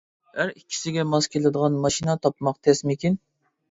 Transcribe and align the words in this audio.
ھەر 0.37 0.53
ئىككىسىگە 0.53 1.05
ماس 1.13 1.29
كېلىدىغان 1.35 1.79
ماشىنا 1.87 2.19
تاپماق 2.27 2.63
تەسمىكىن. 2.67 3.25